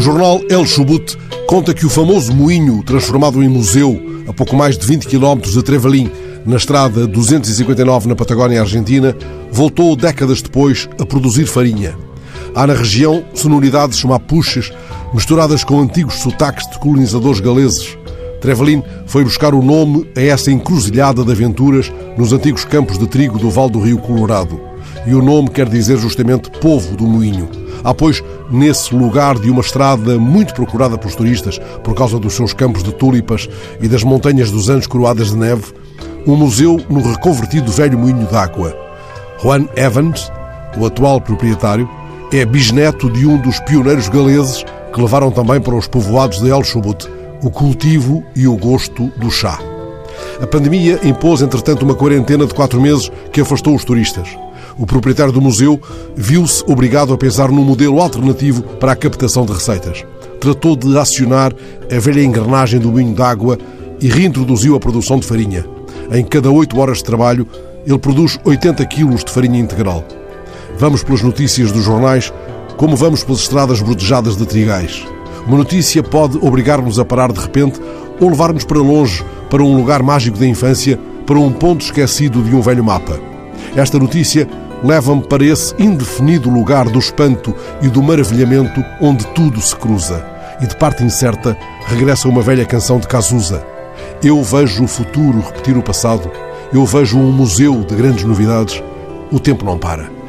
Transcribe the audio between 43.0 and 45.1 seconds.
de um dos pioneiros galeses que